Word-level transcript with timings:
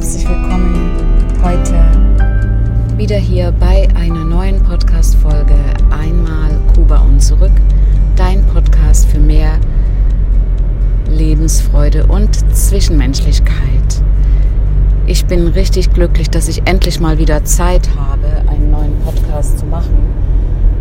herzlich 0.00 0.26
willkommen 0.26 0.96
heute 1.42 1.74
wieder 2.96 3.18
hier 3.18 3.52
bei 3.52 3.86
einer 3.94 4.24
neuen 4.24 4.62
Podcast-Folge 4.62 5.54
Einmal 5.90 6.58
Kuba 6.74 7.00
und 7.00 7.20
zurück. 7.20 7.52
Dein 8.16 8.42
Podcast 8.46 9.10
für 9.10 9.18
mehr 9.18 9.60
Lebensfreude 11.10 12.06
und 12.06 12.34
Zwischenmenschlichkeit. 12.56 14.02
Ich 15.06 15.26
bin 15.26 15.48
richtig 15.48 15.92
glücklich, 15.92 16.30
dass 16.30 16.48
ich 16.48 16.66
endlich 16.66 16.98
mal 16.98 17.18
wieder 17.18 17.44
Zeit 17.44 17.90
habe, 17.94 18.26
einen 18.48 18.70
neuen 18.70 18.98
Podcast 19.00 19.58
zu 19.58 19.66
machen. 19.66 19.98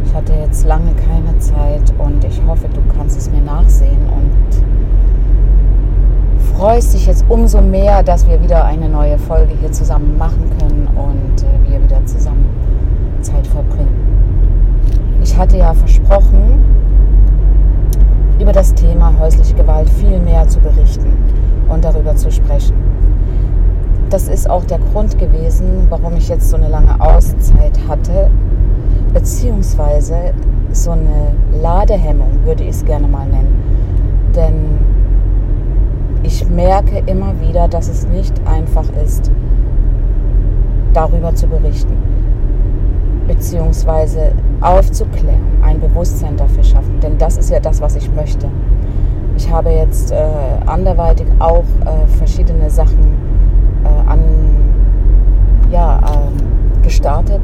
Ich 0.06 0.14
hatte 0.14 0.32
jetzt 0.32 0.66
lange 0.66 0.94
keine 0.96 1.38
Zeit 1.40 1.94
und 1.98 2.24
ich 2.24 2.42
hoffe, 2.48 2.70
du 2.74 2.80
kannst 2.98 3.18
es 3.18 3.30
mir 3.30 3.42
nachsehen 3.42 3.89
freust 6.60 6.94
dich 6.94 7.08
jetzt 7.08 7.24
umso 7.30 7.62
mehr, 7.62 8.04
dass 8.04 8.28
wir 8.28 8.44
wieder 8.44 8.66
eine 8.66 8.90
neue 8.90 9.18
Folge 9.18 9.54
hier 9.62 9.72
zusammen 9.72 10.18
machen 10.18 10.52
können 10.60 10.90
und 10.94 11.42
äh, 11.42 11.72
wir 11.72 11.82
wieder 11.82 12.06
zusammen 12.06 12.50
Zeit 13.22 13.48
verbringen. 13.48 13.88
Ich 15.24 15.38
hatte 15.38 15.56
ja 15.56 15.74
versprochen, 15.74 16.62
über 18.42 18.52
das 18.52 18.74
Thema 18.74 19.18
häusliche 19.18 19.54
Gewalt 19.54 19.90
viel 19.90 20.20
mehr 20.20 20.50
zu 20.50 20.60
berichten 20.60 21.14
und 21.70 21.86
darüber 21.86 22.18
zu 22.18 22.30
sprechen. 22.30 22.76
Das 24.10 24.28
ist 24.28 24.50
auch 24.50 24.66
der 24.66 24.80
Grund 24.80 25.18
gewesen, 25.18 25.88
warum 25.88 26.18
ich 26.18 26.28
jetzt 26.28 26.50
so 26.50 26.58
eine 26.58 26.68
lange 26.68 27.00
Auszeit 27.00 27.80
hatte, 27.88 28.30
beziehungsweise 29.14 30.34
so 30.74 30.92
eine 30.92 31.32
Ladehemmung, 31.62 32.32
würde 32.44 32.64
ich 32.64 32.72
es 32.72 32.84
gerne 32.84 33.08
mal 33.08 33.26
nennen. 33.28 33.64
Denn 34.36 34.99
ich 36.24 36.48
merke 36.50 37.02
immer 37.06 37.34
wieder, 37.40 37.68
dass 37.68 37.88
es 37.88 38.08
nicht 38.08 38.34
einfach 38.46 38.86
ist, 39.04 39.32
darüber 40.94 41.34
zu 41.36 41.48
berichten, 41.48 41.98
beziehungsweise 43.28 44.32
aufzuklären, 44.62 45.42
ein 45.62 45.80
Bewusstsein 45.80 46.36
dafür 46.36 46.64
schaffen. 46.64 47.00
Denn 47.02 47.18
das 47.18 47.38
ist 47.38 47.50
ja 47.50 47.60
das, 47.60 47.82
was 47.82 47.96
ich 47.96 48.12
möchte. 48.14 48.48
Ich 49.38 49.50
habe 49.50 49.70
jetzt 49.70 50.12
äh, 50.12 50.18
anderweitig 50.66 51.28
auch 51.40 51.64
äh, 51.86 52.08
verschiedene 52.18 52.70
Sachen 52.70 53.00
äh, 53.86 54.10
an, 54.10 54.20
ja, 55.72 56.00
ähm, 56.00 56.82
gestartet 56.82 57.42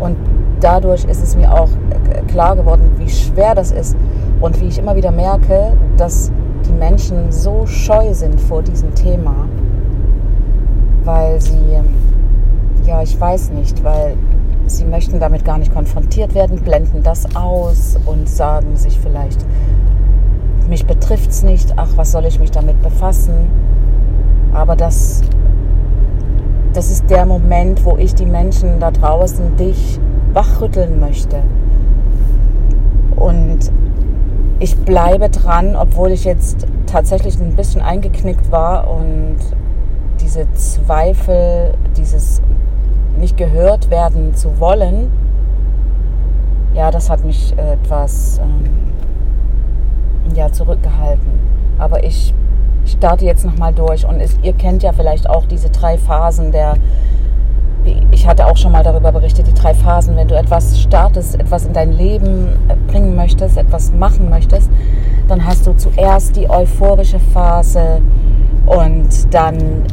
und 0.00 0.16
dadurch 0.60 1.04
ist 1.04 1.22
es 1.22 1.36
mir 1.36 1.52
auch 1.52 1.68
äh, 1.90 2.22
klar 2.30 2.56
geworden, 2.56 2.90
wie 2.98 3.08
schwer 3.08 3.54
das 3.54 3.70
ist 3.70 3.96
und 4.40 4.60
wie 4.60 4.66
ich 4.66 4.78
immer 4.78 4.96
wieder 4.96 5.10
merke, 5.10 5.72
dass 5.96 6.32
die 6.68 6.72
Menschen 6.72 7.32
so 7.32 7.66
scheu 7.66 8.12
sind 8.12 8.40
vor 8.40 8.62
diesem 8.62 8.94
Thema, 8.94 9.48
weil 11.04 11.40
sie, 11.40 11.80
ja, 12.84 13.02
ich 13.02 13.18
weiß 13.18 13.50
nicht, 13.50 13.82
weil 13.82 14.16
sie 14.66 14.84
möchten 14.84 15.18
damit 15.18 15.44
gar 15.44 15.58
nicht 15.58 15.72
konfrontiert 15.72 16.34
werden, 16.34 16.60
blenden 16.60 17.02
das 17.02 17.34
aus 17.34 17.96
und 18.04 18.28
sagen 18.28 18.76
sich 18.76 18.98
vielleicht, 19.00 19.44
mich 20.68 20.86
betrifft 20.86 21.30
es 21.30 21.42
nicht, 21.42 21.72
ach, 21.76 21.88
was 21.96 22.12
soll 22.12 22.26
ich 22.26 22.38
mich 22.38 22.50
damit 22.50 22.82
befassen? 22.82 23.48
Aber 24.52 24.76
das, 24.76 25.22
das 26.74 26.90
ist 26.90 27.08
der 27.08 27.24
Moment, 27.24 27.84
wo 27.84 27.96
ich 27.96 28.14
die 28.14 28.26
Menschen 28.26 28.78
da 28.78 28.90
draußen 28.90 29.56
dich 29.56 29.98
wachrütteln 30.34 31.00
möchte. 31.00 31.42
Und 33.16 33.58
ich 34.60 34.76
bleibe 34.76 35.28
dran, 35.28 35.76
obwohl 35.76 36.10
ich 36.10 36.24
jetzt 36.24 36.66
tatsächlich 36.86 37.38
ein 37.38 37.54
bisschen 37.54 37.80
eingeknickt 37.80 38.50
war 38.50 38.90
und 38.90 39.36
diese 40.20 40.50
Zweifel, 40.52 41.74
dieses 41.96 42.42
nicht 43.18 43.36
gehört 43.36 43.90
werden 43.90 44.34
zu 44.34 44.58
wollen, 44.60 45.12
ja, 46.74 46.90
das 46.90 47.10
hat 47.10 47.24
mich 47.24 47.54
etwas 47.56 48.38
ähm, 48.38 48.64
ja, 50.34 50.52
zurückgehalten. 50.52 51.30
Aber 51.78 52.04
ich 52.04 52.34
starte 52.84 53.24
jetzt 53.24 53.44
nochmal 53.44 53.72
durch 53.72 54.06
und 54.06 54.20
es, 54.20 54.38
ihr 54.42 54.52
kennt 54.52 54.82
ja 54.82 54.92
vielleicht 54.92 55.28
auch 55.28 55.46
diese 55.46 55.70
drei 55.70 55.98
Phasen 55.98 56.52
der 56.52 56.74
ich 58.10 58.26
hatte 58.26 58.46
auch 58.46 58.56
schon 58.56 58.72
mal 58.72 58.82
darüber 58.82 59.12
berichtet, 59.12 59.46
die 59.46 59.54
drei 59.54 59.74
Phasen, 59.74 60.16
wenn 60.16 60.28
du 60.28 60.36
etwas 60.36 60.80
startest, 60.80 61.38
etwas 61.38 61.66
in 61.66 61.72
dein 61.72 61.92
Leben 61.92 62.48
äh, 62.68 62.74
bringen 62.90 63.16
möchtest, 63.16 63.56
etwas 63.56 63.92
machen 63.92 64.28
möchtest, 64.30 64.70
dann 65.28 65.46
hast 65.46 65.66
du 65.66 65.72
zuerst 65.76 66.36
die 66.36 66.48
euphorische 66.48 67.18
Phase 67.18 68.00
und 68.66 69.32
dann 69.32 69.84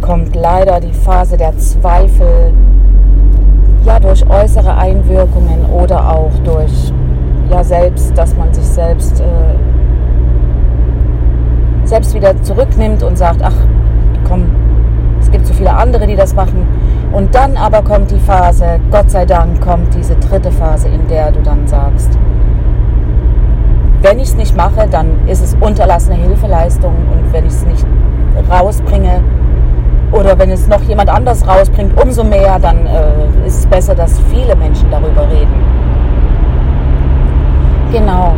kommt 0.00 0.34
leider 0.34 0.80
die 0.80 0.92
Phase 0.92 1.36
der 1.36 1.56
Zweifel, 1.58 2.52
ja, 3.84 4.00
durch 4.00 4.28
äußere 4.28 4.76
Einwirkungen 4.76 5.66
oder 5.72 6.12
auch 6.14 6.32
durch, 6.44 6.92
ja, 7.50 7.62
selbst, 7.62 8.16
dass 8.16 8.36
man 8.36 8.52
sich 8.52 8.66
selbst, 8.66 9.20
äh, 9.20 9.24
selbst 11.84 12.14
wieder 12.14 12.40
zurücknimmt 12.42 13.02
und 13.02 13.16
sagt, 13.16 13.42
ach, 13.42 13.54
komm, 14.26 14.46
es 15.20 15.30
gibt 15.30 15.46
so 15.46 15.54
viele 15.54 15.72
andere, 15.74 16.06
die 16.06 16.16
das 16.16 16.34
machen 16.34 16.66
und 17.12 17.34
dann 17.34 17.56
aber 17.56 17.82
kommt 17.82 18.10
die 18.10 18.18
Phase, 18.18 18.80
Gott 18.90 19.10
sei 19.10 19.24
Dank 19.24 19.60
kommt 19.60 19.94
diese 19.94 20.16
dritte 20.16 20.50
Phase, 20.50 20.88
in 20.88 21.06
der 21.08 21.32
du 21.32 21.40
dann 21.40 21.66
sagst, 21.66 22.18
wenn 24.02 24.18
ich 24.18 24.28
es 24.28 24.36
nicht 24.36 24.56
mache, 24.56 24.86
dann 24.88 25.26
ist 25.26 25.42
es 25.42 25.56
unterlassene 25.60 26.16
Hilfeleistung 26.16 26.94
und 27.12 27.32
wenn 27.32 27.44
ich 27.46 27.52
es 27.52 27.66
nicht 27.66 27.84
rausbringe 28.50 29.22
oder 30.12 30.38
wenn 30.38 30.50
es 30.50 30.68
noch 30.68 30.82
jemand 30.82 31.10
anders 31.10 31.46
rausbringt, 31.46 32.00
umso 32.00 32.24
mehr, 32.24 32.58
dann 32.58 32.86
äh, 32.86 33.46
ist 33.46 33.58
es 33.58 33.66
besser, 33.66 33.94
dass 33.94 34.20
viele 34.30 34.54
Menschen 34.56 34.90
darüber 34.90 35.22
reden. 35.22 35.64
Genau. 37.92 38.34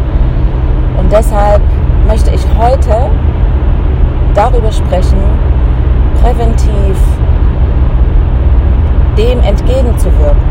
Und 0.98 1.12
deshalb 1.12 1.62
möchte 2.08 2.30
ich 2.34 2.44
heute 2.58 3.10
darüber 4.34 4.72
sprechen, 4.72 5.18
präventiv 6.22 6.96
dem 9.20 9.40
entgegenzuwirken. 9.40 10.42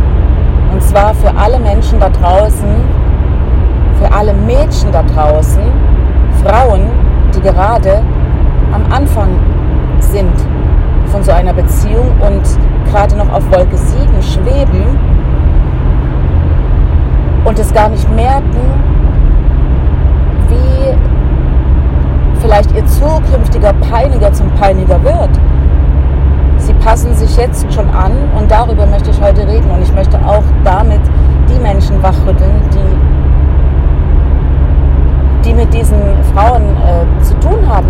Und 0.72 0.84
zwar 0.84 1.14
für 1.16 1.36
alle 1.36 1.60
Menschen 1.60 2.00
da 2.00 2.10
draußen, 2.10 2.76
für 4.00 4.12
alle 4.14 4.34
Mädchen 4.34 4.92
da 4.92 5.04
draußen, 5.04 5.64
Frauen, 6.44 6.82
die 7.36 7.42
gerade 7.42 8.02
am 8.72 8.84
Anfang 8.92 9.30
sind 10.00 10.32
von 11.08 11.24
so 11.24 11.32
einer 11.32 11.54
Beziehung 11.54 12.12
und 12.22 12.44
gerade 12.92 13.16
noch 13.18 13.32
auf 13.34 13.44
Wolke 13.52 13.76
7 13.76 14.22
schweben 14.22 14.98
und 17.44 17.58
es 17.58 17.74
gar 17.74 17.90
nicht 17.90 18.08
merken, 18.16 18.62
wie 20.50 20.96
vielleicht 22.40 22.72
ihr 22.76 22.86
zukünftiger 22.86 23.74
Peiniger 23.74 24.32
zum 24.32 24.50
Peiniger 24.52 25.04
wird 25.04 25.40
passen 26.90 27.14
sich 27.14 27.38
jetzt 27.38 27.72
schon 27.72 27.88
an 27.92 28.12
und 28.36 28.50
darüber 28.50 28.88
möchte 28.88 29.12
ich 29.12 29.22
heute 29.22 29.48
reden. 29.48 29.70
Und 29.70 29.84
ich 29.84 29.94
möchte 29.94 30.18
auch 30.26 30.42
damit 30.64 31.02
die 31.48 31.60
Menschen 31.60 32.02
wachrütteln, 32.02 32.62
die, 32.74 32.80
die 35.48 35.54
mit 35.54 35.72
diesen 35.72 36.02
Frauen 36.34 36.64
äh, 36.64 37.06
zu 37.22 37.36
tun 37.42 37.60
haben. 37.70 37.90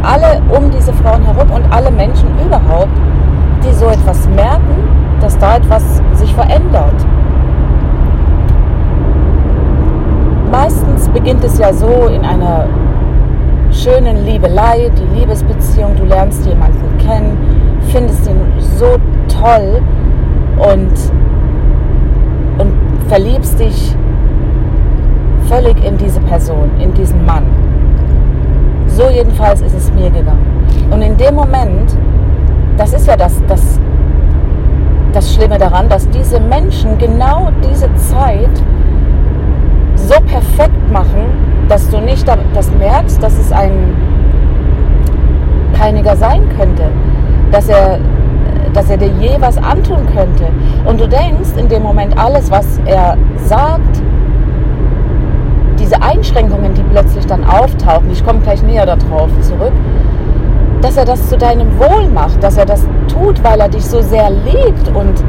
Alle 0.00 0.40
um 0.56 0.70
diese 0.70 0.92
Frauen 0.92 1.24
herum 1.24 1.50
und 1.50 1.64
alle 1.72 1.90
Menschen 1.90 2.28
überhaupt, 2.38 2.96
die 3.64 3.74
so 3.74 3.86
etwas 3.86 4.28
merken, 4.28 4.76
dass 5.20 5.36
da 5.38 5.56
etwas 5.56 6.00
sich 6.12 6.32
verändert. 6.32 7.04
Meistens 10.52 11.08
beginnt 11.08 11.42
es 11.42 11.58
ja 11.58 11.72
so 11.72 12.06
in 12.06 12.24
einer 12.24 12.66
schönen 13.72 14.24
Liebelei, 14.24 14.88
die 14.96 15.18
Liebesbeziehung, 15.18 15.96
du 15.96 16.04
lernst 16.04 16.46
jemanden 16.46 16.96
kennen, 16.98 17.65
findest 17.96 18.28
ihn 18.28 18.40
so 18.76 18.98
toll 19.40 19.80
und, 20.58 20.92
und 22.58 22.72
verliebst 23.08 23.58
dich 23.58 23.96
völlig 25.48 25.82
in 25.82 25.96
diese 25.96 26.20
Person, 26.20 26.70
in 26.78 26.92
diesen 26.92 27.24
Mann. 27.24 27.44
So 28.86 29.08
jedenfalls 29.08 29.62
ist 29.62 29.74
es 29.74 29.90
mir 29.92 30.10
gegangen. 30.10 30.44
Und 30.90 31.00
in 31.00 31.16
dem 31.16 31.36
Moment, 31.36 31.96
das 32.76 32.92
ist 32.92 33.06
ja 33.06 33.16
das, 33.16 33.40
das, 33.48 33.80
das 35.14 35.32
Schlimme 35.32 35.56
daran, 35.56 35.88
dass 35.88 36.06
diese 36.10 36.38
Menschen 36.38 36.98
genau 36.98 37.48
diese 37.66 37.88
Zeit 37.94 38.62
so 39.94 40.16
perfekt 40.26 40.92
machen, 40.92 41.64
dass 41.70 41.88
du 41.88 41.98
nicht 42.00 42.28
das 42.28 42.70
merkst, 42.72 43.22
dass 43.22 43.38
es 43.38 43.50
ein 43.52 43.96
Peiniger 45.72 46.14
sein 46.14 46.42
könnte 46.58 46.90
dass 47.56 47.70
er, 47.70 47.98
dass 48.74 48.90
er 48.90 48.98
dir 48.98 49.10
je 49.18 49.34
was 49.40 49.56
antun 49.56 50.06
könnte. 50.14 50.44
Und 50.84 51.00
du 51.00 51.08
denkst 51.08 51.56
in 51.56 51.68
dem 51.68 51.82
Moment 51.82 52.18
alles, 52.18 52.50
was 52.50 52.78
er 52.84 53.16
sagt, 53.36 54.02
diese 55.78 56.02
Einschränkungen, 56.02 56.74
die 56.74 56.82
plötzlich 56.82 57.26
dann 57.26 57.44
auftauchen, 57.44 58.10
ich 58.12 58.24
komme 58.26 58.40
gleich 58.40 58.62
näher 58.62 58.84
darauf 58.84 59.30
zurück, 59.40 59.72
dass 60.82 60.98
er 60.98 61.06
das 61.06 61.30
zu 61.30 61.38
deinem 61.38 61.78
Wohl 61.78 62.08
macht, 62.12 62.42
dass 62.42 62.58
er 62.58 62.66
das 62.66 62.86
tut, 63.08 63.42
weil 63.42 63.58
er 63.58 63.70
dich 63.70 63.86
so 63.86 64.02
sehr 64.02 64.28
liebt 64.28 64.88
und, 64.88 65.24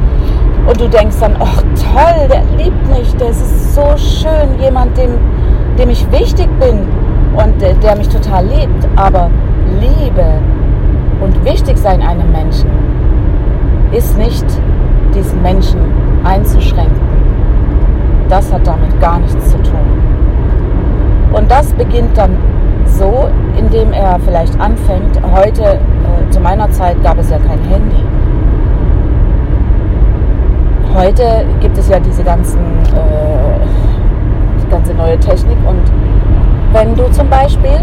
und 0.68 0.78
du 0.78 0.86
denkst 0.86 1.16
dann, 1.20 1.34
ach 1.40 1.62
toll, 1.62 2.28
der 2.30 2.42
liebt 2.62 2.88
mich, 2.90 3.16
das 3.16 3.40
ist 3.40 3.74
so 3.74 3.96
schön, 3.96 4.60
jemand, 4.60 4.98
dem, 4.98 5.12
dem 5.78 5.88
ich 5.88 6.06
wichtig 6.12 6.48
bin 6.60 6.80
und 7.34 7.62
der, 7.62 7.72
der 7.74 7.96
mich 7.96 8.08
total 8.10 8.44
liebt. 8.44 8.86
Aber 8.96 9.30
Liebe 9.80 10.42
und 11.20 11.44
wichtig 11.44 11.76
sein 11.78 12.02
einem 12.02 12.30
Menschen 12.32 12.70
ist 13.92 14.16
nicht, 14.18 14.44
diesen 15.14 15.42
Menschen 15.42 15.80
einzuschränken. 16.24 17.08
Das 18.28 18.52
hat 18.52 18.66
damit 18.66 19.00
gar 19.00 19.18
nichts 19.18 19.50
zu 19.50 19.56
tun. 19.62 19.78
Und 21.32 21.50
das 21.50 21.72
beginnt 21.72 22.16
dann 22.16 22.36
so, 22.84 23.28
indem 23.58 23.92
er 23.92 24.18
vielleicht 24.20 24.58
anfängt, 24.60 25.20
heute, 25.34 25.62
äh, 25.62 26.30
zu 26.30 26.40
meiner 26.40 26.70
Zeit 26.70 27.02
gab 27.02 27.18
es 27.18 27.30
ja 27.30 27.38
kein 27.38 27.60
Handy. 27.60 28.04
Heute 30.94 31.44
gibt 31.60 31.78
es 31.78 31.88
ja 31.88 32.00
diese 32.00 32.24
ganzen, 32.24 32.58
äh, 32.58 33.66
die 34.62 34.68
ganze 34.68 34.94
neue 34.94 35.18
Technik 35.18 35.58
und 35.66 35.82
wenn 36.72 36.94
du 36.94 37.10
zum 37.10 37.28
Beispiel 37.28 37.82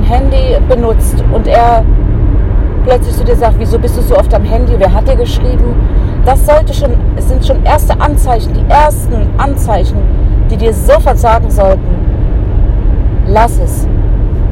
dein 0.00 0.04
Handy 0.04 0.56
benutzt 0.68 1.22
und 1.32 1.46
er 1.46 1.84
plötzlich 2.84 3.16
zu 3.16 3.24
dir 3.24 3.36
sagt, 3.36 3.54
wieso 3.58 3.78
bist 3.78 3.96
du 3.96 4.02
so 4.02 4.16
oft 4.16 4.32
am 4.34 4.44
Handy, 4.44 4.74
wer 4.78 4.92
hat 4.92 5.08
dir 5.08 5.16
geschrieben, 5.16 5.74
das 6.24 6.46
sollte 6.46 6.72
schon, 6.74 6.92
sind 7.16 7.44
schon 7.44 7.62
erste 7.64 7.98
Anzeichen, 8.00 8.52
die 8.54 8.64
ersten 8.70 9.28
Anzeichen, 9.38 9.98
die 10.50 10.56
dir 10.56 10.72
sofort 10.72 11.18
sagen 11.18 11.50
sollten, 11.50 11.80
lass 13.26 13.58
es. 13.58 13.86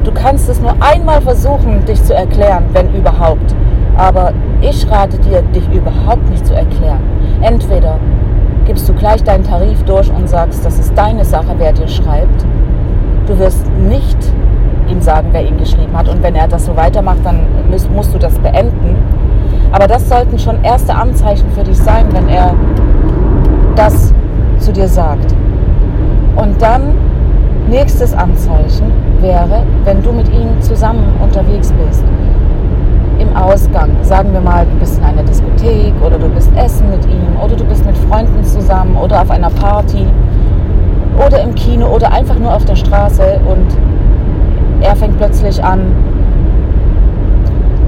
Du 0.03 0.11
kannst 0.11 0.49
es 0.49 0.61
nur 0.61 0.73
einmal 0.79 1.21
versuchen, 1.21 1.83
dich 1.85 2.01
zu 2.03 2.13
erklären, 2.13 2.65
wenn 2.73 2.93
überhaupt. 2.95 3.53
Aber 3.97 4.31
ich 4.61 4.89
rate 4.89 5.19
dir, 5.19 5.41
dich 5.53 5.67
überhaupt 5.73 6.29
nicht 6.29 6.45
zu 6.45 6.55
erklären. 6.55 7.01
Entweder 7.41 7.99
gibst 8.65 8.87
du 8.87 8.93
gleich 8.93 9.23
deinen 9.23 9.43
Tarif 9.43 9.83
durch 9.83 10.09
und 10.11 10.29
sagst, 10.29 10.65
das 10.65 10.79
ist 10.79 10.97
deine 10.97 11.25
Sache, 11.25 11.53
wer 11.57 11.73
dir 11.73 11.87
schreibt. 11.87 12.45
Du 13.27 13.37
wirst 13.37 13.67
nicht 13.89 14.17
ihm 14.89 15.01
sagen, 15.01 15.29
wer 15.31 15.45
ihn 15.45 15.57
geschrieben 15.57 15.95
hat. 15.95 16.09
Und 16.09 16.21
wenn 16.23 16.35
er 16.35 16.47
das 16.47 16.65
so 16.65 16.75
weitermacht, 16.75 17.19
dann 17.23 17.41
musst 17.93 18.13
du 18.13 18.17
das 18.17 18.37
beenden. 18.39 18.95
Aber 19.71 19.87
das 19.87 20.09
sollten 20.09 20.39
schon 20.39 20.63
erste 20.63 20.93
Anzeichen 20.95 21.49
für 21.51 21.63
dich 21.63 21.77
sein, 21.77 22.05
wenn 22.11 22.27
er 22.27 22.53
das 23.75 24.13
zu 24.57 24.73
dir 24.73 24.87
sagt. 24.87 25.33
Und 26.35 26.61
dann 26.61 26.93
nächstes 27.69 28.13
Anzeichen 28.13 28.91
wäre, 29.21 29.63
wenn 29.83 30.01
du 30.01 30.11
mit 30.11 30.27
ihm 30.29 30.59
zusammen 30.61 31.13
unterwegs 31.21 31.71
bist. 31.85 32.03
Im 33.19 33.35
Ausgang, 33.35 33.91
sagen 34.01 34.31
wir 34.33 34.41
mal, 34.41 34.65
du 34.65 34.75
bist 34.79 34.97
in 34.97 35.03
einer 35.03 35.23
Diskothek 35.23 35.93
oder 36.03 36.17
du 36.17 36.29
bist 36.29 36.49
essen 36.55 36.89
mit 36.89 37.05
ihm 37.05 37.37
oder 37.43 37.55
du 37.55 37.65
bist 37.65 37.85
mit 37.85 37.97
Freunden 37.97 38.43
zusammen 38.43 38.95
oder 38.95 39.21
auf 39.21 39.29
einer 39.29 39.49
Party 39.49 40.07
oder 41.25 41.41
im 41.41 41.53
Kino 41.53 41.87
oder 41.87 42.11
einfach 42.11 42.39
nur 42.39 42.53
auf 42.53 42.65
der 42.65 42.75
Straße 42.75 43.41
und 43.45 43.67
er 44.81 44.95
fängt 44.95 45.17
plötzlich 45.17 45.63
an, 45.63 45.79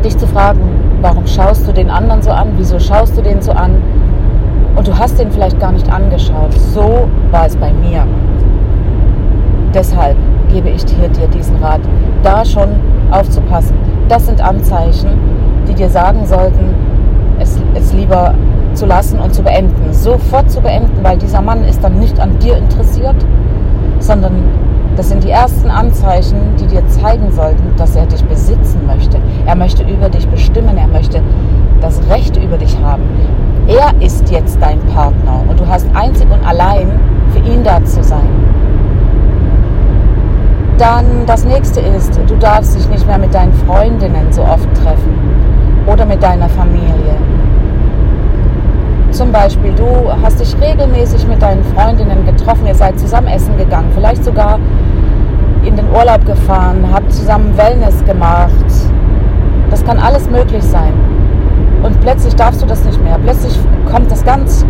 dich 0.04 0.18
zu 0.18 0.28
fragen, 0.28 0.60
warum 1.02 1.26
schaust 1.28 1.68
du 1.68 1.74
den 1.74 1.90
anderen 1.90 2.22
so 2.22 2.32
an, 2.32 2.50
wieso 2.58 2.80
schaust 2.80 3.18
du 3.18 3.22
den 3.22 3.42
so 3.42 3.52
an 3.52 3.78
und 4.76 4.88
du 4.88 4.98
hast 4.98 5.20
den 5.20 5.32
vielleicht 5.32 5.60
gar 5.60 5.72
nicht 5.72 5.92
angeschaut. 5.92 6.54
So 6.54 7.08
war 7.32 7.46
es 7.46 7.56
bei 7.56 7.72
mir. 7.74 8.06
Deshalb 9.74 10.18
gebe 10.52 10.70
ich 10.70 10.84
dir, 10.86 11.08
dir 11.10 11.28
diesen 11.28 11.58
Rat, 11.58 11.82
da 12.24 12.44
schon 12.44 12.70
aufzupassen. 13.12 13.76
Das 14.10 14.26
sind 14.26 14.42
Anzeichen, 14.42 15.10
die 15.68 15.74
dir 15.74 15.90
sagen 15.90 16.26
sollten, 16.26 16.74
es, 17.40 17.60
es 17.74 17.94
lieber 17.94 18.34
zu 18.74 18.86
lassen 18.86 19.20
und 19.20 19.34
zu 19.34 19.44
beenden. 19.44 19.94
Sofort 19.94 20.50
zu 20.50 20.62
beenden, 20.62 21.04
weil 21.04 21.18
dieser 21.18 21.42
Mann 21.42 21.64
ist 21.64 21.84
dann 21.84 22.00
nicht 22.00 22.20
an 22.20 22.38
dir 22.40 22.58
interessiert, 22.58 23.16
sondern 24.00 24.34
das 24.96 25.10
sind 25.10 25.24
die 25.24 25.30
ersten 25.30 25.70
Anzeichen, 25.70 26.56
die 26.60 26.68
dir 26.68 26.88
zeigen 26.88 27.32
sollten, 27.32 27.76
dass 27.78 27.96
er 27.96 28.06
dich 28.06 28.24
besitzen 28.26 28.86
möchte. 28.86 29.18
Er 29.46 29.56
möchte 29.56 29.84
über 29.84 30.10
dich 30.10 30.28
bestimmen, 30.28 30.78
er 30.78 30.88
möchte 30.88 31.22
das 31.80 32.00
Recht 32.10 32.38
über 32.38 32.58
dich 32.58 32.78
haben. 32.82 33.04
Er 33.68 33.94
ist 34.06 34.30
jetzt 34.30 34.58
dein 34.62 34.80
Partner 34.88 35.44
und 35.48 35.60
du 35.60 35.68
hast 35.68 35.88
einzig 35.94 36.28
und 36.30 36.46
allein 36.46 37.00
für 37.32 37.40
ihn 37.40 37.64
da 37.64 37.84
zu 37.84 38.04
sein. 38.04 38.30
Dann 40.78 41.26
das 41.26 41.46
nächste 41.46 41.80
ist, 41.80 42.20
du 42.28 42.36
darfst 42.38 42.76
dich 42.76 42.90
nicht 42.90 43.06
mehr 43.06 43.20
mit 43.20 43.34
deinen 43.34 43.54
Freundinnen 43.54 44.32
so 44.32 44.42
oft 44.42 44.68
treffen 44.84 45.14
oder 45.86 46.06
mit 46.06 46.22
deiner 46.22 46.50
Familie. 46.50 47.16
Zum 49.12 49.32
Beispiel, 49.34 49.74
du 49.74 50.10
hast 50.24 50.40
dich 50.40 50.56
regelmäßig 50.62 51.28
mit 51.28 51.42
deinen 51.42 51.64
Freundinnen 51.76 52.26
getroffen, 52.26 52.66
ihr 52.66 52.76
seid 52.76 52.98
zusammen 52.98 53.28
essen 53.28 53.58
gegangen, 53.58 53.92
vielleicht 53.94 54.24
sogar 54.24 54.58
in 55.64 55.76
den 55.76 55.86
Urlaub 55.90 56.26
gefahren, 56.26 56.88
habt 56.92 57.12
zusammen 57.12 57.56
Wellness 57.58 58.04
gemacht. 58.06 58.52
Das 59.70 59.84
kann 59.84 60.00
alles 60.00 60.30
möglich 60.30 60.64
sein. 60.64 60.94
Und 61.84 62.00
plötzlich 62.00 62.36
darfst 62.36 62.62
du 62.62 62.66
das 62.66 62.86
nicht 62.86 63.04
mehr. 63.04 63.18
Plötzlich 63.22 63.60
kommt 63.92 64.10
das 64.10 64.24
ganz, 64.24 64.66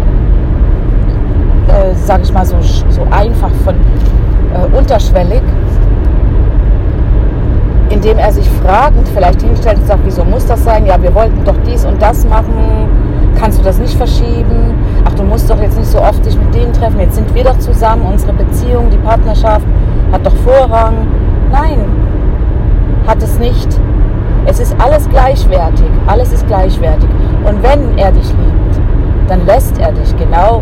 äh, 1.67 1.93
sage 1.95 2.23
ich 2.23 2.33
mal, 2.33 2.45
so, 2.45 2.57
so 2.89 3.03
einfach 3.11 3.51
von 3.63 3.75
äh, 3.75 4.77
unterschwellig, 4.77 5.43
indem 7.89 8.17
er 8.17 8.31
sich 8.31 8.49
fragend 8.49 9.07
vielleicht 9.13 9.41
hinstellt 9.43 9.77
und 9.77 9.87
sagt, 9.87 10.01
wieso 10.03 10.23
muss 10.23 10.47
das 10.47 10.63
sein? 10.63 10.87
Ja, 10.87 11.01
wir 11.01 11.13
wollten 11.13 11.43
doch 11.45 11.57
dies 11.65 11.85
und 11.85 12.01
das 12.01 12.25
machen 12.25 13.00
kannst 13.41 13.57
du 13.57 13.63
das 13.63 13.79
nicht 13.79 13.97
verschieben? 13.97 14.75
Ach, 15.03 15.13
du 15.15 15.23
musst 15.23 15.49
doch 15.49 15.59
jetzt 15.59 15.77
nicht 15.77 15.89
so 15.89 15.99
oft 15.99 16.23
dich 16.23 16.37
mit 16.37 16.53
denen 16.53 16.71
treffen. 16.73 16.99
Jetzt 16.99 17.15
sind 17.15 17.33
wir 17.33 17.43
doch 17.43 17.57
zusammen. 17.57 18.05
Unsere 18.05 18.33
Beziehung, 18.33 18.89
die 18.91 18.97
Partnerschaft 18.97 19.65
hat 20.11 20.25
doch 20.25 20.35
Vorrang. 20.37 21.07
Nein, 21.51 21.85
hat 23.07 23.21
es 23.23 23.39
nicht. 23.39 23.67
Es 24.45 24.59
ist 24.59 24.75
alles 24.79 25.09
gleichwertig. 25.09 25.87
Alles 26.05 26.31
ist 26.31 26.47
gleichwertig. 26.47 27.09
Und 27.43 27.63
wenn 27.63 27.97
er 27.97 28.11
dich 28.11 28.29
liebt, 28.29 28.79
dann 29.27 29.45
lässt 29.47 29.79
er 29.79 29.91
dich 29.91 30.15
genau 30.17 30.61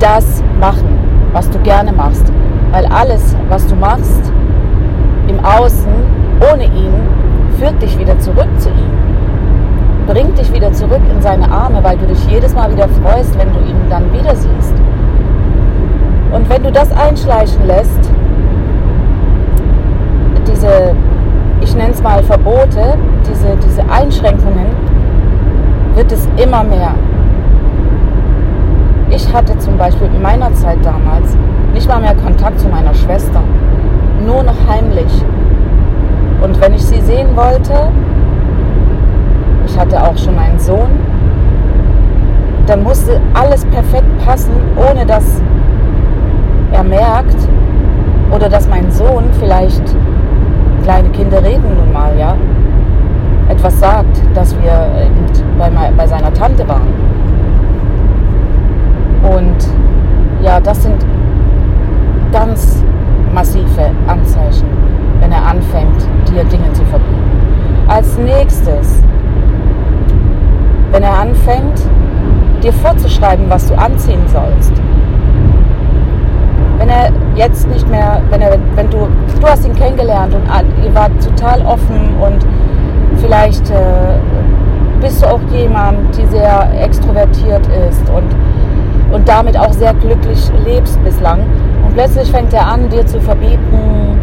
das 0.00 0.42
machen, 0.58 0.98
was 1.32 1.48
du 1.50 1.58
gerne 1.60 1.92
machst. 1.92 2.32
Weil 2.72 2.86
alles, 2.86 3.36
was 3.48 3.64
du 3.68 3.76
machst 3.76 4.32
im 5.28 5.38
Außen, 5.44 5.92
ohne 6.52 6.64
ihn, 6.64 6.94
führt 7.58 7.80
dich 7.80 7.96
wieder 7.96 8.18
zurück 8.18 8.48
zu 8.58 8.70
ihm 8.70 9.09
bringt 10.10 10.36
dich 10.36 10.52
wieder 10.52 10.72
zurück 10.72 11.02
in 11.08 11.22
seine 11.22 11.48
Arme, 11.48 11.84
weil 11.84 11.96
du 11.96 12.04
dich 12.06 12.18
jedes 12.26 12.52
Mal 12.52 12.72
wieder 12.72 12.88
freust, 12.88 13.38
wenn 13.38 13.52
du 13.52 13.60
ihn 13.60 13.76
dann 13.88 14.12
wieder 14.12 14.34
siehst. 14.34 14.74
Und 16.32 16.50
wenn 16.50 16.64
du 16.64 16.72
das 16.72 16.90
einschleichen 16.90 17.64
lässt, 17.64 18.10
diese, 20.48 20.96
ich 21.60 21.76
nenne 21.76 21.92
es 21.92 22.02
mal 22.02 22.24
Verbote, 22.24 22.98
diese, 23.28 23.56
diese 23.64 23.88
Einschränkungen, 23.88 24.66
wird 25.94 26.10
es 26.10 26.28
immer 26.42 26.64
mehr. 26.64 26.92
Ich 29.10 29.32
hatte 29.32 29.56
zum 29.58 29.76
Beispiel 29.76 30.08
in 30.08 30.22
meiner 30.22 30.52
Zeit 30.54 30.78
damals 30.82 31.36
nicht 31.72 31.88
mal 31.88 32.00
mehr 32.00 32.16
Kontakt 32.16 32.58
zu 32.58 32.68
meiner 32.68 32.94
Schwester, 32.94 33.42
nur 34.26 34.42
noch 34.42 34.56
heimlich. 34.68 35.24
Und 36.42 36.60
wenn 36.60 36.74
ich 36.74 36.84
sie 36.84 37.00
sehen 37.00 37.28
wollte, 37.36 37.92
hatte 39.80 40.02
auch 40.02 40.16
schon 40.18 40.38
einen 40.38 40.58
Sohn, 40.58 40.90
dann 42.66 42.82
musste 42.82 43.18
alles 43.32 43.64
perfekt 43.64 44.06
passen, 44.24 44.52
ohne 44.76 45.06
dass 45.06 45.40
er 46.70 46.84
merkt 46.84 47.36
oder 48.30 48.48
dass 48.50 48.68
mein 48.68 48.90
Sohn 48.90 49.24
vielleicht, 49.40 49.82
kleine 50.84 51.08
Kinder 51.08 51.42
reden 51.42 51.76
nun 51.78 51.92
mal, 51.92 52.12
ja, 52.18 52.36
etwas 53.48 53.80
sagt, 53.80 54.20
dass 54.34 54.54
wir 54.60 55.08
bei, 55.58 55.70
bei 55.96 56.06
seiner 56.06 56.32
Tante 56.34 56.68
waren. 56.68 56.92
Und 59.22 60.44
ja, 60.44 60.60
das 60.60 60.82
sind 60.82 61.04
ganz 62.32 62.84
massive 63.32 63.90
Anzeichen, 64.06 64.68
wenn 65.20 65.32
er 65.32 65.44
anfängt, 65.44 66.06
dir 66.28 66.44
Dinge 66.44 66.70
zu 66.74 66.84
verbieten. 66.84 67.16
Als 67.88 68.16
nächstes 68.18 69.02
wenn 70.90 71.02
er 71.02 71.18
anfängt, 71.18 71.80
dir 72.62 72.72
vorzuschreiben, 72.72 73.46
was 73.48 73.66
du 73.66 73.74
anziehen 73.74 74.22
sollst. 74.26 74.72
Wenn 76.78 76.88
er 76.88 77.10
jetzt 77.36 77.68
nicht 77.68 77.88
mehr, 77.88 78.22
wenn 78.30 78.40
er, 78.40 78.58
wenn 78.74 78.90
du, 78.90 79.08
du 79.40 79.46
hast 79.46 79.66
ihn 79.66 79.74
kennengelernt 79.74 80.34
und 80.34 80.44
ihr 80.84 80.94
wart 80.94 81.12
total 81.22 81.60
offen 81.62 82.16
und 82.20 82.46
vielleicht 83.18 83.70
äh, 83.70 84.18
bist 85.00 85.22
du 85.22 85.26
auch 85.26 85.40
jemand, 85.52 86.16
die 86.16 86.26
sehr 86.26 86.68
extrovertiert 86.82 87.66
ist 87.88 88.08
und, 88.10 89.14
und 89.14 89.28
damit 89.28 89.58
auch 89.58 89.72
sehr 89.72 89.94
glücklich 89.94 90.50
lebst 90.64 91.02
bislang. 91.04 91.40
Und 91.86 91.94
plötzlich 91.94 92.30
fängt 92.30 92.52
er 92.52 92.66
an, 92.66 92.88
dir 92.88 93.06
zu 93.06 93.20
verbieten, 93.20 94.18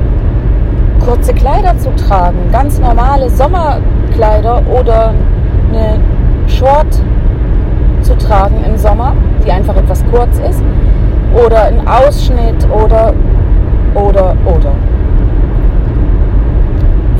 kurze 1.03 1.33
Kleider 1.33 1.77
zu 1.77 1.95
tragen, 1.95 2.37
ganz 2.51 2.79
normale 2.79 3.29
Sommerkleider 3.29 4.61
oder 4.67 5.13
eine 5.71 5.99
Short 6.47 7.01
zu 8.01 8.17
tragen 8.17 8.63
im 8.65 8.77
Sommer, 8.77 9.13
die 9.45 9.51
einfach 9.51 9.75
etwas 9.75 10.03
kurz 10.11 10.39
ist, 10.39 10.61
oder 11.33 11.63
ein 11.63 11.87
Ausschnitt 11.87 12.67
oder, 12.71 13.13
oder, 13.93 14.35
oder. 14.45 14.71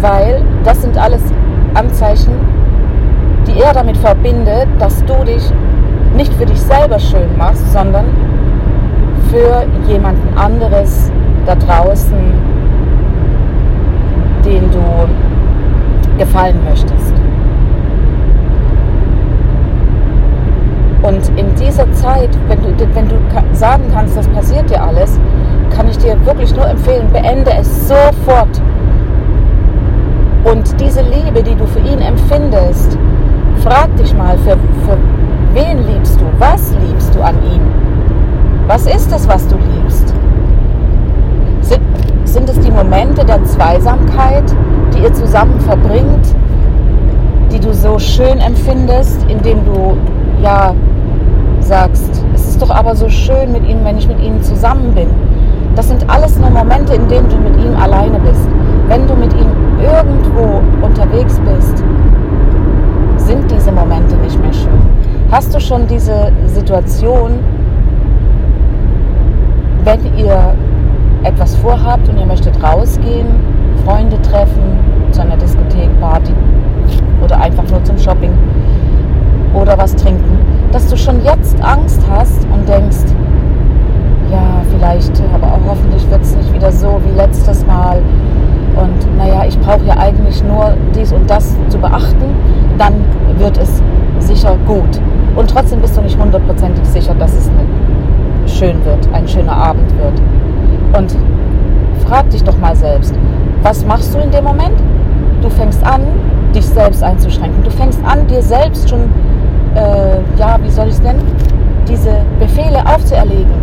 Weil 0.02 0.42
das 0.64 0.82
sind 0.82 0.98
alles 0.98 1.22
Anzeichen, 1.74 2.34
die 3.46 3.60
er 3.60 3.74
damit 3.74 3.98
verbindet, 3.98 4.68
dass 4.80 5.04
du 5.06 5.24
dich 5.26 5.52
nicht 6.16 6.34
für 6.34 6.46
dich 6.46 6.60
selber 6.60 7.00
schön 7.00 7.38
machst, 7.38 7.72
sondern 7.72 8.06
für 9.30 9.66
jemanden 9.92 10.38
anderes 10.38 11.12
da 11.46 11.56
draußen, 11.56 12.18
den 14.46 14.72
du 14.72 16.18
gefallen 16.18 16.60
möchtest. 16.68 17.17
Und 21.04 21.30
in 21.38 21.54
dieser 21.56 21.92
Zeit, 21.94 22.30
wenn 22.48 22.62
du, 22.62 22.96
wenn 22.96 23.08
du 23.08 23.16
sagen 23.54 23.84
kannst, 23.94 24.18
das 24.18 24.28
passiert 24.30 24.70
dir 24.70 24.82
alles, 24.82 25.20
kann 25.76 25.88
ich 25.90 25.98
dir 25.98 26.18
wirklich 26.26 26.56
nur 26.56 26.68
empfehlen, 26.68 27.08
beende 27.12 27.52
es 27.60 27.88
sofort. 27.88 28.62
Und 30.44 30.80
diese 30.80 31.02
Liebe, 31.02 31.44
die 31.44 31.56
du 31.56 31.66
für 31.68 31.80
ihn 31.80 32.00
empfindest, 32.00 32.98
frag 33.64 33.96
dich 33.98 34.14
mal, 34.16 34.38
für, 34.40 34.58
für 34.86 34.98
wen 35.54 35.86
liebst 35.88 36.20
du? 36.20 36.26
Was 36.40 36.74
liebst 36.88 37.14
du 37.14 37.22
an 37.22 37.36
ihm? 37.44 37.62
Was 38.68 38.86
ist 38.86 39.12
es, 39.12 39.28
was 39.28 39.48
du 39.48 39.56
liebst? 39.56 40.14
Sind, 41.62 41.82
sind 42.26 42.50
es 42.50 42.60
die 42.60 42.72
Momente 42.72 43.24
der 43.26 43.44
Zweisamkeit, 43.46 44.44
die 44.94 45.04
ihr 45.04 45.14
zusammen 45.14 45.60
verbringt, 45.62 46.36
die 47.52 47.60
du 47.60 47.74
so 47.74 48.00
schön 48.00 48.40
empfindest, 48.40 49.26
indem 49.30 49.66
du 49.66 49.98
ja 50.42 50.74
sagst, 51.68 52.24
es 52.34 52.48
ist 52.48 52.62
doch 52.62 52.70
aber 52.70 52.96
so 52.96 53.10
schön 53.10 53.52
mit 53.52 53.68
ihm, 53.68 53.84
wenn 53.84 53.98
ich 53.98 54.08
mit 54.08 54.22
ihnen 54.22 54.42
zusammen 54.42 54.94
bin. 54.96 55.08
Das 55.76 55.90
sind 55.90 56.10
alles 56.10 56.40
nur 56.40 56.50
Momente, 56.50 56.94
in 56.96 57.08
denen 57.08 57.30
du 57.30 57.36
mit 57.38 57.58
ihm 57.64 57.76
alleine 57.76 58.20
bist. 58.20 58.48
Wenn 58.88 59.06
du 59.06 59.16
mit 59.16 59.34
ihm 59.34 59.52
irgendwo 59.82 60.62
unterwegs 60.84 61.40
bist, 61.42 61.84
sind 63.18 63.52
diese 63.52 63.72
Momente 63.72 64.16
nicht 64.18 64.42
mehr 64.42 64.54
schön. 64.54 64.80
Hast 65.30 65.54
du 65.54 65.60
schon 65.60 65.86
diese 65.88 66.32
Situation, 66.46 67.40
wenn 69.84 70.00
ihr 70.18 70.56
etwas 71.24 71.56
vorhabt 71.58 72.08
und 72.08 72.18
ihr 72.18 72.26
möchtet 72.26 72.56
rausgehen, 72.64 73.28
Freunde 73.86 74.22
treffen, 74.22 74.80
zu 75.12 75.22
einer 75.22 75.36
Diskothek, 75.36 75.90
Party 76.00 76.34
oder 77.24 77.40
einfach 77.40 77.64
nur 77.70 77.84
zum 77.84 77.98
Shopping 77.98 78.32
oder 79.54 79.78
was 79.78 79.96
trinken, 79.96 80.40
dass 80.72 80.88
du 80.88 80.98
schon 80.98 81.24
jetzt 81.24 81.62
Angst 81.62 82.02
hast 82.10 82.46
und 82.54 82.68
denkst, 82.68 83.14
ja, 84.32 84.62
vielleicht, 84.72 85.22
aber 85.34 85.48
auch 85.48 85.70
hoffentlich 85.70 86.10
wird 86.10 86.22
es 86.22 86.36
nicht 86.36 86.54
wieder 86.54 86.72
so 86.72 87.00
wie 87.06 87.18
letztes 87.18 87.66
Mal. 87.66 88.02
Und 88.76 89.18
naja, 89.18 89.46
ich 89.48 89.58
brauche 89.60 89.84
ja 89.86 89.98
eigentlich 89.98 90.44
nur 90.44 90.74
dies 90.94 91.12
und 91.12 91.30
das 91.30 91.56
zu 91.70 91.78
beachten, 91.80 92.36
dann 92.78 92.94
wird 93.38 93.58
es 93.58 93.82
sicher 94.20 94.56
gut. 94.68 95.00
Und 95.36 95.50
trotzdem 95.50 95.82
bist 95.82 95.96
du 95.98 96.02
nicht 96.02 96.20
hundertprozentig 96.20 96.86
sicher, 96.86 97.16
dass 97.16 97.34
es 97.34 97.50
schön 98.46 98.84
wird, 98.86 99.08
ein 99.14 99.28
schöner 99.28 99.56
Abend 99.56 99.92
wird. 99.98 100.22
Und 100.98 101.16
mal 102.68 102.76
selbst, 102.76 103.14
was 103.64 103.86
machst 103.86 104.14
du 104.14 104.20
in 104.20 104.32
dem 104.32 104.44
Moment? 104.44 104.78
Du 105.42 105.50
fängst 105.50 105.84
an, 105.86 106.02
dich 106.54 106.66
selbst 106.66 107.02
einzuschränken. 107.02 107.64
Du 107.64 107.70
fängst 107.72 108.00
an, 108.04 108.28
dir 108.28 108.42
selbst 108.42 108.90
schon 108.90 109.04
äh, 109.76 110.18
ja, 110.38 110.58
wie 110.62 110.70
soll 110.70 110.88
ich 110.88 110.94
es 110.94 111.02
nennen, 111.02 111.22
diese 111.88 112.12
Befehle 112.40 112.80
aufzuerlegen, 112.86 113.54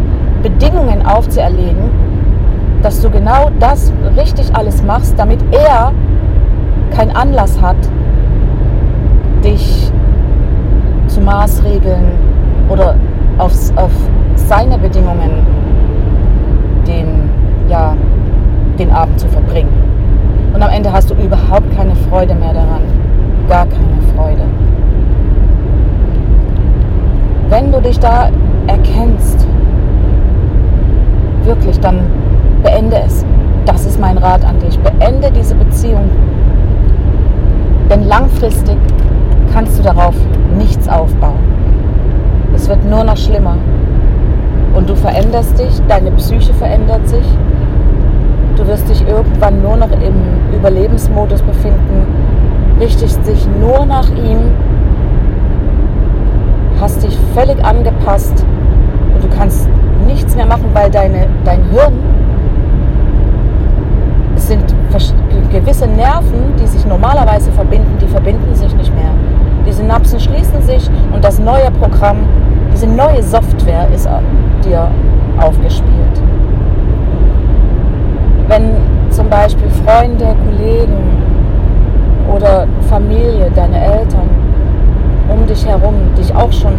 Bedingungen 0.42 1.04
aufzuerlegen, 1.04 1.90
dass 2.82 3.00
du 3.00 3.10
genau 3.10 3.50
das 3.58 3.92
richtig 4.16 4.54
alles 4.54 4.82
machst, 4.82 5.14
damit 5.18 5.40
er 5.52 5.92
keinen 6.96 7.14
Anlass 7.14 7.60
hat, 7.60 7.76
dich 9.44 9.90
zu 11.08 11.20
maßregeln 11.20 12.12
oder 12.68 12.94
aufs, 13.38 13.72
auf 13.76 13.92
seine 14.36 14.78
Bedingungen 14.78 15.46
den, 16.86 17.28
ja, 17.68 17.96
den 18.84 18.92
Abend 18.92 19.18
zu 19.18 19.28
verbringen. 19.28 19.72
Und 20.52 20.62
am 20.62 20.70
Ende 20.70 20.92
hast 20.92 21.10
du 21.10 21.14
überhaupt 21.14 21.74
keine 21.76 21.94
Freude 22.08 22.34
mehr 22.34 22.52
daran. 22.52 22.82
Gar 23.48 23.66
keine 23.66 24.00
Freude 24.14 24.42
wenn 27.54 27.70
du 27.70 27.80
dich 27.80 28.00
da 28.00 28.30
erkennst, 28.66 29.46
wirklich, 31.44 31.78
dann 31.78 32.00
beende 32.64 32.96
es. 33.06 33.24
Das 33.64 33.86
ist 33.86 34.00
mein 34.00 34.18
Rat 34.18 34.44
an 34.44 34.58
dich. 34.58 34.76
Beende 34.80 35.30
diese 35.30 35.54
Beziehung. 35.54 36.10
Denn 37.88 38.08
langfristig 38.08 38.76
kannst 39.52 39.78
du 39.78 39.84
darauf 39.84 40.16
nichts 40.58 40.88
aufbauen. 40.88 41.38
Es 42.54 42.68
wird 42.68 42.84
nur 42.84 43.04
noch 43.04 43.16
schlimmer. 43.16 43.56
Und 44.74 44.88
du 44.88 44.96
veränderst 44.96 45.56
dich, 45.56 45.80
deine 45.86 46.10
Psyche 46.10 46.52
verändert 46.54 47.08
sich. 47.08 47.24
Du 48.56 48.66
wirst 48.66 48.88
dich 48.88 49.06
irgendwann 49.08 49.62
nur 49.62 49.76
noch 49.76 49.90
im 49.90 50.54
Überlebensmodus 50.54 51.42
befinden, 51.42 52.06
richtest 52.80 53.26
dich 53.26 53.46
nur 53.60 53.84
nach 53.86 54.08
ihm 54.10 54.52
hast 56.80 57.02
dich 57.02 57.16
völlig 57.34 57.64
angepasst 57.64 58.44
und 59.14 59.24
du 59.24 59.28
kannst 59.36 59.68
nichts 60.06 60.36
mehr 60.36 60.46
machen, 60.46 60.66
weil 60.74 60.90
deine, 60.90 61.28
dein 61.44 61.62
Hirn, 61.70 61.94
es 64.36 64.48
sind 64.48 64.74
gewisse 65.50 65.86
Nerven, 65.86 66.54
die 66.60 66.66
sich 66.66 66.84
normalerweise 66.84 67.50
verbinden, 67.52 67.96
die 68.00 68.06
verbinden 68.06 68.54
sich 68.54 68.74
nicht 68.74 68.92
mehr. 68.94 69.10
Die 69.66 69.72
Synapsen 69.72 70.20
schließen 70.20 70.60
sich 70.62 70.90
und 71.12 71.24
das 71.24 71.38
neue 71.38 71.70
Programm, 71.80 72.18
diese 72.72 72.86
neue 72.86 73.22
Software 73.22 73.88
ist 73.94 74.08
dir 74.64 74.90
aufgespielt. 75.38 76.23
Wenn 78.54 79.10
zum 79.10 79.28
Beispiel 79.28 79.68
Freunde, 79.84 80.26
Kollegen 80.46 80.94
oder 82.32 82.68
Familie, 82.88 83.50
deine 83.52 83.84
Eltern 83.84 84.30
um 85.28 85.44
dich 85.44 85.66
herum 85.66 85.94
dich 86.16 86.32
auch 86.36 86.52
schon 86.52 86.74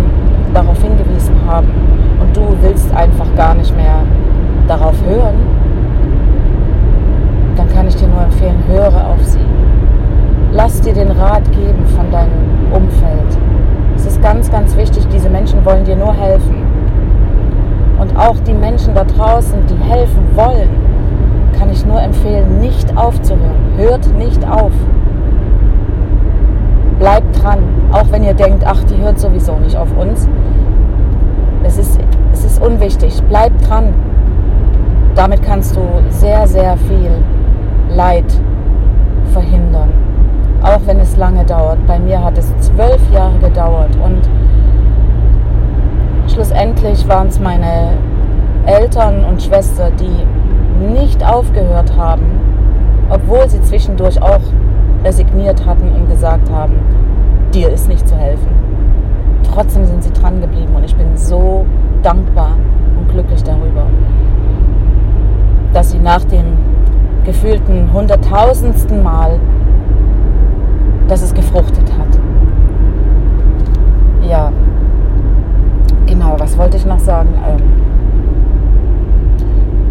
darauf 0.54 0.82
hingewiesen 0.82 1.36
haben 1.46 1.68
und 2.22 2.34
du 2.38 2.44
willst 2.62 2.96
einfach 2.96 3.28
gar 3.36 3.56
nicht 3.56 3.76
mehr 3.76 3.98
darauf 4.70 4.96
hören, 5.06 5.36
dann 7.58 7.68
kann 7.68 7.90
ich 7.90 7.96
dir 7.98 8.08
nur 8.08 8.22
empfehlen, 8.22 8.64
höre 8.70 9.10
auf 9.10 9.22
sie. 9.22 9.40
Lass 10.54 10.80
dir 10.80 10.94
den 10.94 11.12
Rat 11.12 11.44
geben 11.52 11.86
von 11.94 12.10
deinem 12.10 12.72
Umfeld. 12.72 13.38
Es 13.98 14.06
ist 14.06 14.22
ganz, 14.22 14.50
ganz 14.50 14.78
wichtig, 14.78 15.06
diese 15.10 15.30
Menschen 15.30 15.66
wollen 15.66 15.84
dir 15.84 15.98
nur 15.98 16.14
helfen. 16.14 16.56
Und 18.00 18.16
auch 18.18 18.40
die 18.48 18.54
Menschen 18.54 18.96
da 18.96 19.04
draußen, 19.04 19.60
die 19.68 19.94
helfen 19.94 20.24
wollen, 20.36 20.95
kann 21.58 21.72
ich 21.72 21.86
nur 21.86 22.02
empfehlen, 22.02 22.60
nicht 22.60 22.96
aufzuhören. 22.98 23.78
Hört 23.78 24.08
nicht 24.18 24.46
auf. 24.48 24.72
Bleibt 27.00 27.44
dran, 27.44 27.60
auch 27.92 28.06
wenn 28.12 28.24
ihr 28.24 28.34
denkt, 28.34 28.64
ach, 28.66 28.84
die 28.84 28.98
hört 28.98 29.20
sowieso 29.20 29.58
nicht 29.58 29.76
auf 29.76 29.96
uns. 29.98 30.28
Es 31.64 31.78
ist, 31.78 32.00
es 32.32 32.46
ist 32.46 32.62
unwichtig. 32.62 33.22
Bleibt 33.24 33.68
dran. 33.68 33.94
Damit 35.16 35.44
kannst 35.44 35.76
du 35.76 35.82
sehr, 36.10 36.48
sehr 36.48 36.78
viel 36.78 37.12
Leid 37.90 38.26
verhindern. 39.34 39.90
Auch 40.62 40.82
wenn 40.86 41.00
es 41.00 41.18
lange 41.18 41.44
dauert. 41.46 41.80
Bei 41.88 42.00
mir 42.00 42.24
hat 42.24 42.38
es 42.38 42.48
zwölf 42.60 43.02
Jahre 43.14 43.38
gedauert 43.40 43.96
und 44.04 44.22
schlussendlich 46.32 47.08
waren 47.08 47.28
es 47.28 47.40
meine 47.40 47.94
Eltern 48.66 49.24
und 49.26 49.42
Schwester, 49.42 49.92
die 49.92 50.26
aufgehört 51.36 51.96
haben, 51.98 52.24
obwohl 53.10 53.50
sie 53.50 53.62
zwischendurch 53.62 54.22
auch 54.22 54.42
resigniert 55.04 55.66
hatten 55.66 55.90
und 55.90 56.08
gesagt 56.08 56.50
haben, 56.50 56.74
dir 57.54 57.70
ist 57.70 57.90
nicht 57.90 58.08
zu 58.08 58.16
helfen. 58.16 58.48
Trotzdem 59.44 59.86
sind 59.86 60.04
sie 60.04 60.14
dran 60.14 60.40
geblieben 60.42 60.74
und 60.76 60.84
ich 60.84 60.96
bin 60.96 61.16
so 61.16 61.66
dankbar 62.04 62.52
und 62.98 63.10
glücklich 63.10 63.44
darüber, 63.44 63.86
dass 65.74 65.92
sie 65.92 66.00
nach 66.00 66.24
dem 66.24 66.58
gefühlten 67.26 67.92
hunderttausendsten 67.92 69.04
Mal, 69.04 69.40
dass 71.08 71.22
es 71.22 71.34
gefruchtet 71.34 71.92
hat. 71.98 72.20
Ja, 74.28 74.52
genau, 76.06 76.36
was 76.38 76.58
wollte 76.58 76.78
ich 76.78 76.86
noch 76.86 77.00
sagen? 77.00 77.30
Ähm, 77.48 77.85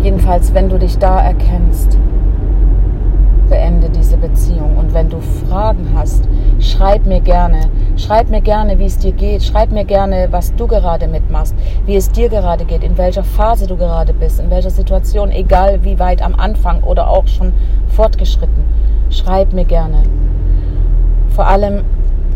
jedenfalls, 0.04 0.52
wenn 0.52 0.68
du 0.68 0.78
dich 0.78 0.98
da 0.98 1.18
erkennst, 1.20 1.98
beende 3.48 3.88
diese 3.88 4.18
Beziehung. 4.18 4.76
Und 4.76 4.92
wenn 4.92 5.08
du 5.08 5.18
Fragen 5.20 5.88
hast, 5.94 6.28
schreib 6.60 7.06
mir 7.06 7.20
gerne. 7.20 7.70
Schreib 7.96 8.28
mir 8.28 8.42
gerne, 8.42 8.78
wie 8.78 8.84
es 8.84 8.98
dir 8.98 9.12
geht. 9.12 9.42
Schreib 9.42 9.70
mir 9.72 9.84
gerne, 9.84 10.28
was 10.30 10.54
du 10.56 10.66
gerade 10.66 11.08
mitmachst, 11.08 11.54
wie 11.86 11.96
es 11.96 12.10
dir 12.10 12.28
gerade 12.28 12.66
geht, 12.66 12.84
in 12.84 12.98
welcher 12.98 13.24
Phase 13.24 13.66
du 13.66 13.76
gerade 13.76 14.12
bist, 14.12 14.40
in 14.40 14.50
welcher 14.50 14.70
Situation, 14.70 15.30
egal 15.30 15.82
wie 15.84 15.98
weit 15.98 16.22
am 16.22 16.34
Anfang 16.34 16.82
oder 16.82 17.08
auch 17.08 17.26
schon 17.26 17.54
fortgeschritten. 17.88 18.64
Schreib 19.08 19.54
mir 19.54 19.64
gerne. 19.64 20.02
Vor 21.30 21.46
allem 21.46 21.82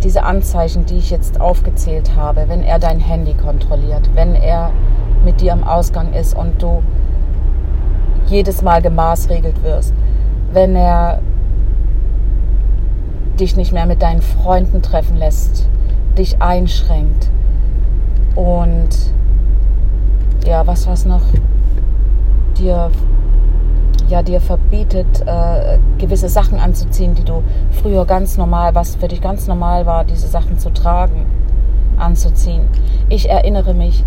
diese 0.02 0.22
Anzeichen, 0.22 0.86
die 0.86 0.96
ich 0.96 1.10
jetzt 1.10 1.40
aufgezählt 1.40 2.12
habe, 2.16 2.44
wenn 2.48 2.62
er 2.62 2.78
dein 2.78 3.00
Handy 3.00 3.34
kontrolliert, 3.34 4.08
wenn 4.14 4.34
er 4.34 4.70
mit 5.24 5.40
dir 5.40 5.52
am 5.52 5.64
Ausgang 5.64 6.12
ist 6.14 6.36
und 6.36 6.62
du 6.62 6.82
jedes 8.28 8.62
Mal 8.62 8.82
gemaßregelt 8.82 9.62
wirst, 9.62 9.94
wenn 10.52 10.76
er 10.76 11.20
dich 13.38 13.56
nicht 13.56 13.72
mehr 13.72 13.86
mit 13.86 14.02
deinen 14.02 14.22
Freunden 14.22 14.82
treffen 14.82 15.16
lässt, 15.16 15.68
dich 16.16 16.42
einschränkt 16.42 17.30
und 18.34 18.88
ja, 20.46 20.66
was 20.66 20.86
was 20.86 21.04
noch 21.04 21.22
dir 22.58 22.90
ja 24.08 24.22
dir 24.22 24.40
verbietet, 24.40 25.22
äh, 25.26 25.78
gewisse 25.98 26.28
Sachen 26.28 26.58
anzuziehen, 26.58 27.14
die 27.14 27.24
du 27.24 27.42
früher 27.82 28.06
ganz 28.06 28.38
normal, 28.38 28.74
was 28.74 28.96
für 28.96 29.08
dich 29.08 29.20
ganz 29.20 29.46
normal 29.46 29.86
war, 29.86 30.04
diese 30.04 30.28
Sachen 30.28 30.58
zu 30.58 30.70
tragen, 30.70 31.26
anzuziehen. 31.98 32.62
Ich 33.08 33.28
erinnere 33.28 33.74
mich 33.74 34.04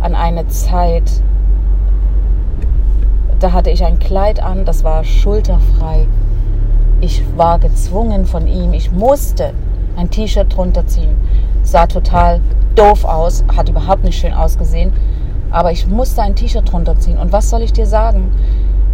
an 0.00 0.14
eine 0.14 0.46
Zeit, 0.48 1.22
da 3.46 3.52
hatte 3.52 3.70
ich 3.70 3.84
ein 3.84 4.00
Kleid 4.00 4.42
an, 4.42 4.64
das 4.64 4.82
war 4.82 5.04
schulterfrei. 5.04 6.08
Ich 7.00 7.22
war 7.36 7.60
gezwungen 7.60 8.26
von 8.26 8.48
ihm, 8.48 8.72
ich 8.72 8.90
musste 8.90 9.52
ein 9.96 10.10
T-Shirt 10.10 10.56
drunter 10.56 10.84
ziehen. 10.88 11.16
Sah 11.62 11.86
total 11.86 12.40
doof 12.74 13.04
aus, 13.04 13.44
hat 13.56 13.68
überhaupt 13.68 14.02
nicht 14.02 14.18
schön 14.18 14.34
ausgesehen, 14.34 14.92
aber 15.52 15.70
ich 15.70 15.86
musste 15.86 16.22
ein 16.22 16.34
T-Shirt 16.34 16.72
drunter 16.72 16.98
ziehen. 16.98 17.18
Und 17.18 17.30
was 17.30 17.48
soll 17.48 17.62
ich 17.62 17.72
dir 17.72 17.86
sagen? 17.86 18.32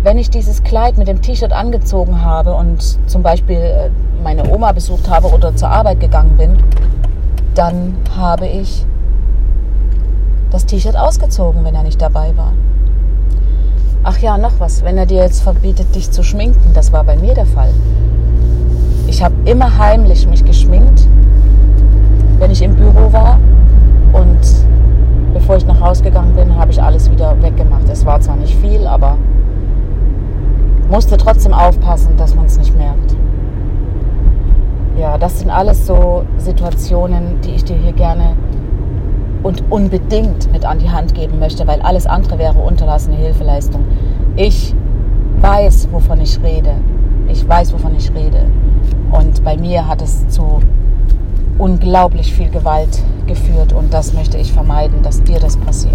Wenn 0.02 0.18
ich 0.18 0.28
dieses 0.28 0.62
Kleid 0.62 0.98
mit 0.98 1.08
dem 1.08 1.22
T-Shirt 1.22 1.52
angezogen 1.54 2.22
habe 2.22 2.52
und 2.52 2.98
zum 3.08 3.22
Beispiel 3.22 3.56
äh, 3.56 3.88
meine 4.22 4.46
Oma 4.52 4.72
besucht 4.72 5.08
habe 5.08 5.28
oder 5.28 5.56
zur 5.56 5.70
Arbeit 5.70 5.98
gegangen 5.98 6.36
bin, 6.36 6.58
dann 7.54 7.96
habe 8.14 8.48
ich 8.48 8.84
das 10.50 10.66
T-Shirt 10.66 10.98
ausgezogen, 10.98 11.64
wenn 11.64 11.74
er 11.74 11.84
nicht 11.84 12.02
dabei 12.02 12.36
war. 12.36 12.52
Ach 14.04 14.18
ja, 14.18 14.36
noch 14.36 14.58
was. 14.58 14.84
Wenn 14.84 14.98
er 14.98 15.06
dir 15.06 15.22
jetzt 15.22 15.42
verbietet, 15.42 15.94
dich 15.94 16.10
zu 16.10 16.24
schminken, 16.24 16.72
das 16.74 16.92
war 16.92 17.04
bei 17.04 17.16
mir 17.16 17.34
der 17.34 17.46
Fall. 17.46 17.72
Ich 19.06 19.22
habe 19.22 19.34
immer 19.44 19.78
heimlich 19.78 20.26
mich 20.26 20.44
geschminkt, 20.44 21.06
wenn 22.38 22.50
ich 22.50 22.62
im 22.62 22.74
Büro 22.74 23.12
war. 23.12 23.38
Und 24.12 24.40
bevor 25.32 25.56
ich 25.56 25.66
nach 25.66 25.80
Hause 25.80 26.02
gegangen 26.02 26.34
bin, 26.34 26.56
habe 26.56 26.72
ich 26.72 26.82
alles 26.82 27.10
wieder 27.12 27.40
weggemacht. 27.40 27.88
Es 27.88 28.04
war 28.04 28.20
zwar 28.20 28.36
nicht 28.36 28.56
viel, 28.56 28.88
aber 28.88 29.16
musste 30.90 31.16
trotzdem 31.16 31.54
aufpassen, 31.54 32.16
dass 32.16 32.34
man 32.34 32.46
es 32.46 32.58
nicht 32.58 32.76
merkt. 32.76 33.14
Ja, 34.98 35.16
das 35.16 35.38
sind 35.38 35.50
alles 35.50 35.86
so 35.86 36.24
Situationen, 36.38 37.40
die 37.42 37.52
ich 37.52 37.64
dir 37.64 37.76
hier 37.76 37.92
gerne 37.92 38.34
und 39.42 39.70
unbedingt 39.70 40.50
mit 40.52 40.64
an 40.64 40.78
die 40.78 40.90
Hand 40.90 41.14
geben 41.14 41.38
möchte, 41.38 41.66
weil 41.66 41.80
alles 41.82 42.06
andere 42.06 42.38
wäre 42.38 42.58
unterlassene 42.58 43.16
Hilfeleistung. 43.16 43.84
Ich 44.36 44.74
weiß, 45.40 45.88
wovon 45.90 46.20
ich 46.20 46.40
rede. 46.42 46.74
Ich 47.28 47.46
weiß, 47.46 47.72
wovon 47.72 47.94
ich 47.96 48.12
rede. 48.14 48.44
Und 49.10 49.42
bei 49.44 49.56
mir 49.56 49.86
hat 49.86 50.02
es 50.02 50.28
zu 50.28 50.60
unglaublich 51.58 52.32
viel 52.32 52.50
Gewalt 52.50 53.02
geführt 53.26 53.72
und 53.72 53.92
das 53.92 54.12
möchte 54.14 54.38
ich 54.38 54.52
vermeiden, 54.52 55.02
dass 55.02 55.22
dir 55.22 55.38
das 55.38 55.56
passiert. 55.56 55.94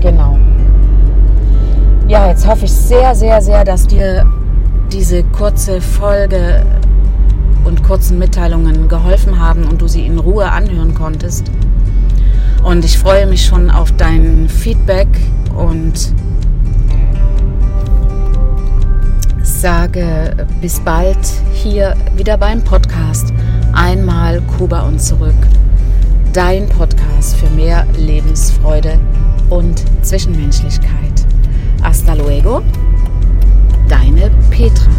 Genau. 0.00 0.36
Ja, 2.08 2.28
jetzt 2.28 2.46
hoffe 2.46 2.66
ich 2.66 2.72
sehr, 2.72 3.14
sehr, 3.14 3.40
sehr, 3.40 3.64
dass 3.64 3.86
dir 3.86 4.26
diese 4.92 5.22
kurze 5.24 5.80
Folge 5.80 6.64
und 7.64 7.82
kurzen 7.82 8.18
Mitteilungen 8.18 8.88
geholfen 8.88 9.40
haben 9.40 9.64
und 9.64 9.80
du 9.80 9.88
sie 9.88 10.06
in 10.06 10.18
Ruhe 10.18 10.50
anhören 10.50 10.94
konntest. 10.94 11.50
Und 12.64 12.82
ich 12.84 12.98
freue 12.98 13.26
mich 13.26 13.44
schon 13.44 13.70
auf 13.70 13.92
dein 13.92 14.48
Feedback 14.48 15.06
und 15.54 16.14
sage 19.42 20.34
bis 20.62 20.80
bald 20.80 21.18
hier 21.52 21.94
wieder 22.16 22.38
beim 22.38 22.64
Podcast 22.64 23.32
Einmal 23.74 24.40
Kuba 24.56 24.80
und 24.80 24.98
zurück. 25.00 25.34
Dein 26.32 26.66
Podcast 26.68 27.36
für 27.36 27.50
mehr 27.50 27.86
Lebensfreude 27.98 28.98
und 29.50 29.84
Zwischenmenschlichkeit. 30.02 31.26
Hasta 31.82 32.14
luego, 32.14 32.62
deine 33.88 34.30
Petra. 34.50 34.90